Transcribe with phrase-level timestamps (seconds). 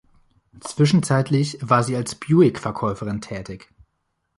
[0.61, 3.71] Zwischenzeitlich war sie als Buick-Verkäuferin tätig.